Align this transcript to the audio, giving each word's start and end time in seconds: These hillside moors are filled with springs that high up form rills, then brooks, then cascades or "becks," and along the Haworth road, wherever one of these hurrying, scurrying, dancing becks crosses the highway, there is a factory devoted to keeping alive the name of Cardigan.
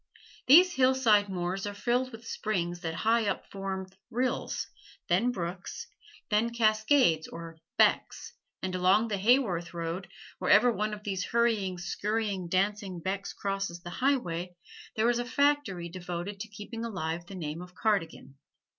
These 0.47 0.73
hillside 0.73 1.29
moors 1.29 1.67
are 1.67 1.75
filled 1.75 2.11
with 2.11 2.25
springs 2.25 2.79
that 2.81 2.95
high 3.05 3.27
up 3.27 3.45
form 3.51 3.85
rills, 4.09 4.65
then 5.09 5.31
brooks, 5.31 5.85
then 6.31 6.49
cascades 6.49 7.27
or 7.27 7.59
"becks," 7.77 8.33
and 8.63 8.73
along 8.73 9.09
the 9.09 9.19
Haworth 9.19 9.75
road, 9.75 10.07
wherever 10.39 10.71
one 10.71 10.95
of 10.95 11.03
these 11.03 11.25
hurrying, 11.25 11.77
scurrying, 11.77 12.49
dancing 12.49 12.99
becks 12.99 13.31
crosses 13.31 13.81
the 13.83 13.91
highway, 13.91 14.55
there 14.95 15.07
is 15.07 15.19
a 15.19 15.23
factory 15.25 15.87
devoted 15.87 16.39
to 16.39 16.47
keeping 16.47 16.83
alive 16.83 17.27
the 17.27 17.35
name 17.35 17.61
of 17.61 17.75
Cardigan. 17.75 18.39